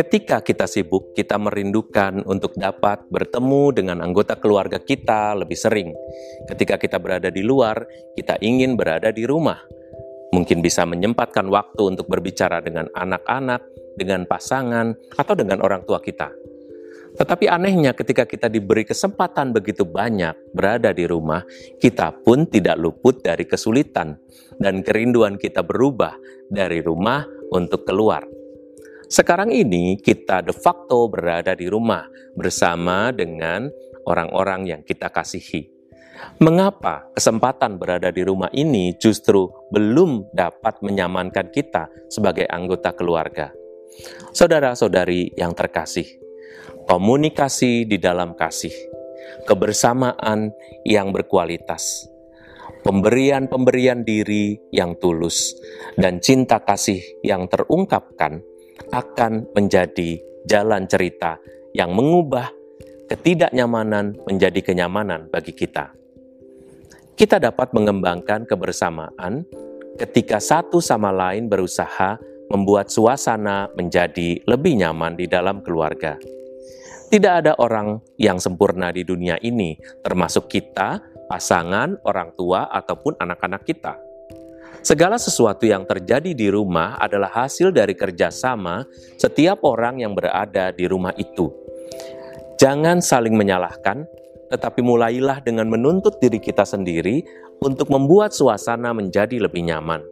[0.00, 5.92] Ketika kita sibuk, kita merindukan untuk dapat bertemu dengan anggota keluarga kita lebih sering.
[6.48, 7.84] Ketika kita berada di luar,
[8.16, 9.60] kita ingin berada di rumah.
[10.32, 13.60] Mungkin bisa menyempatkan waktu untuk berbicara dengan anak-anak,
[14.00, 16.49] dengan pasangan, atau dengan orang tua kita.
[17.20, 21.44] Tetapi anehnya, ketika kita diberi kesempatan begitu banyak berada di rumah,
[21.76, 24.16] kita pun tidak luput dari kesulitan,
[24.56, 26.16] dan kerinduan kita berubah
[26.48, 28.24] dari rumah untuk keluar.
[29.04, 33.68] Sekarang ini kita de facto berada di rumah bersama dengan
[34.08, 35.68] orang-orang yang kita kasihi.
[36.40, 43.52] Mengapa kesempatan berada di rumah ini justru belum dapat menyamankan kita sebagai anggota keluarga?
[44.32, 46.06] Saudara-saudari yang terkasih,
[46.88, 48.72] komunikasi di dalam kasih,
[49.44, 50.52] kebersamaan
[50.86, 52.08] yang berkualitas,
[52.86, 55.56] pemberian-pemberian diri yang tulus,
[55.98, 58.40] dan cinta kasih yang terungkapkan
[58.92, 61.36] akan menjadi jalan cerita
[61.76, 62.48] yang mengubah
[63.10, 65.90] ketidaknyamanan menjadi kenyamanan bagi kita.
[67.18, 69.44] Kita dapat mengembangkan kebersamaan
[69.98, 72.16] ketika satu sama lain berusaha
[72.48, 76.16] membuat suasana menjadi lebih nyaman di dalam keluarga.
[77.10, 79.74] Tidak ada orang yang sempurna di dunia ini,
[80.06, 83.98] termasuk kita, pasangan, orang tua, ataupun anak-anak kita.
[84.86, 88.86] Segala sesuatu yang terjadi di rumah adalah hasil dari kerjasama
[89.18, 91.50] setiap orang yang berada di rumah itu.
[92.62, 94.06] Jangan saling menyalahkan,
[94.54, 97.26] tetapi mulailah dengan menuntut diri kita sendiri
[97.58, 100.06] untuk membuat suasana menjadi lebih nyaman.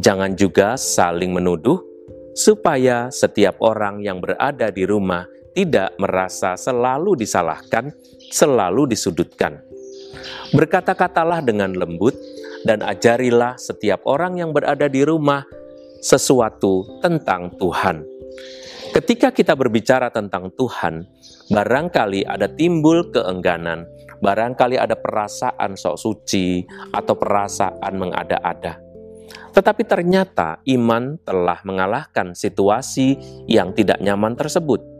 [0.00, 1.84] Jangan juga saling menuduh,
[2.32, 5.26] supaya setiap orang yang berada di rumah
[5.58, 7.90] tidak merasa selalu disalahkan,
[8.30, 9.58] selalu disudutkan.
[10.54, 12.14] Berkata-katalah dengan lembut,
[12.62, 15.42] dan ajarilah setiap orang yang berada di rumah
[15.98, 18.06] sesuatu tentang Tuhan.
[18.94, 21.06] Ketika kita berbicara tentang Tuhan,
[21.50, 23.82] barangkali ada timbul keengganan,
[24.22, 26.62] barangkali ada perasaan sok suci
[26.94, 28.78] atau perasaan mengada-ada.
[29.54, 33.18] Tetapi ternyata iman telah mengalahkan situasi
[33.50, 34.97] yang tidak nyaman tersebut.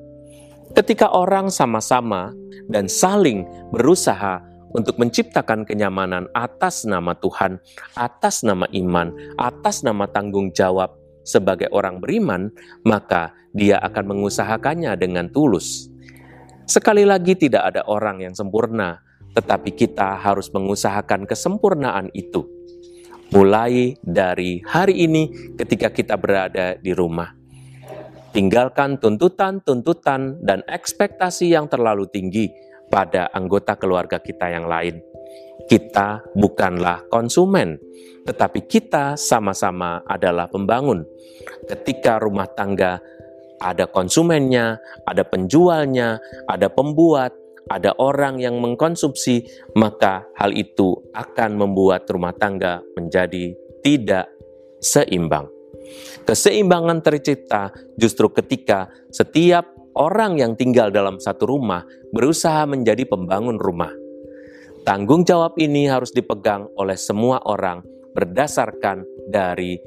[0.77, 2.33] Ketika orang sama-sama
[2.69, 4.45] dan saling berusaha
[4.77, 7.57] untuk menciptakan kenyamanan atas nama Tuhan,
[7.97, 9.09] atas nama iman,
[9.41, 10.93] atas nama tanggung jawab
[11.25, 12.53] sebagai orang beriman,
[12.85, 15.89] maka dia akan mengusahakannya dengan tulus.
[16.69, 19.01] Sekali lagi, tidak ada orang yang sempurna,
[19.33, 22.45] tetapi kita harus mengusahakan kesempurnaan itu.
[23.33, 27.33] Mulai dari hari ini, ketika kita berada di rumah,
[28.39, 32.47] tinggalkan tuntutan-tuntutan dan ekspektasi yang terlalu tinggi
[32.87, 35.03] pada anggota keluarga kita yang lain.
[35.67, 37.83] Kita bukanlah konsumen,
[38.23, 41.03] tetapi kita sama-sama adalah pembangun.
[41.67, 43.03] Ketika rumah tangga
[43.59, 47.35] ada konsumennya, ada penjualnya, ada pembuat,
[47.67, 53.51] ada orang yang mengkonsumsi, maka hal itu akan membuat rumah tangga menjadi
[53.83, 54.31] tidak
[54.79, 55.58] seimbang.
[56.29, 59.65] Keseimbangan tercipta justru ketika setiap
[59.97, 63.89] orang yang tinggal dalam satu rumah berusaha menjadi pembangun rumah.
[64.85, 67.81] Tanggung jawab ini harus dipegang oleh semua orang
[68.13, 69.81] berdasarkan dari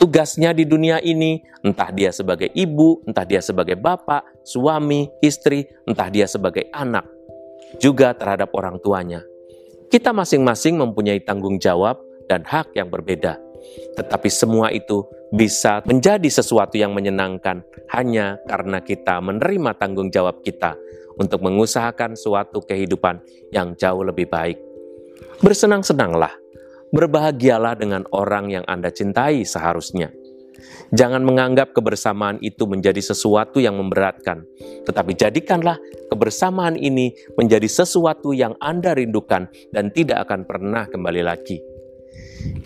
[0.00, 6.08] tugasnya di dunia ini, entah dia sebagai ibu, entah dia sebagai bapak, suami, istri, entah
[6.08, 7.04] dia sebagai anak,
[7.84, 9.20] juga terhadap orang tuanya.
[9.92, 12.00] Kita masing-masing mempunyai tanggung jawab
[12.32, 13.43] dan hak yang berbeda.
[13.94, 20.78] Tetapi semua itu bisa menjadi sesuatu yang menyenangkan hanya karena kita menerima tanggung jawab kita
[21.18, 23.22] untuk mengusahakan suatu kehidupan
[23.54, 24.58] yang jauh lebih baik.
[25.42, 26.34] Bersenang-senanglah,
[26.94, 30.14] berbahagialah dengan orang yang Anda cintai seharusnya.
[30.94, 34.46] Jangan menganggap kebersamaan itu menjadi sesuatu yang memberatkan,
[34.86, 35.76] tetapi jadikanlah
[36.06, 41.73] kebersamaan ini menjadi sesuatu yang Anda rindukan dan tidak akan pernah kembali lagi.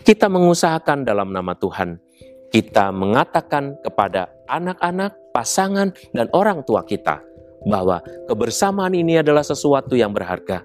[0.02, 2.00] Kita mengusahakan dalam nama Tuhan.
[2.48, 7.20] Kita mengatakan kepada anak-anak, pasangan, dan orang tua kita
[7.68, 10.64] bahwa kebersamaan ini adalah sesuatu yang berharga.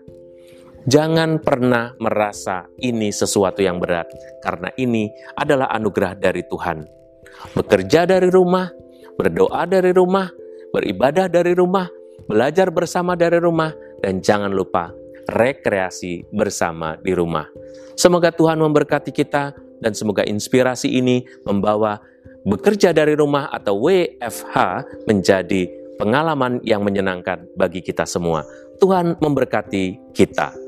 [0.84, 4.08] Jangan pernah merasa ini sesuatu yang berat,
[4.44, 6.84] karena ini adalah anugerah dari Tuhan.
[7.56, 8.68] Bekerja dari rumah,
[9.16, 10.28] berdoa dari rumah,
[10.76, 11.88] beribadah dari rumah,
[12.28, 13.72] belajar bersama dari rumah,
[14.04, 14.92] dan jangan lupa
[15.30, 17.48] rekreasi bersama di rumah.
[17.94, 19.54] Semoga Tuhan memberkati kita
[19.84, 22.00] dan semoga inspirasi ini membawa
[22.44, 24.56] bekerja dari rumah atau WFH
[25.08, 25.68] menjadi
[26.00, 28.44] pengalaman yang menyenangkan bagi kita semua.
[28.82, 30.63] Tuhan memberkati kita.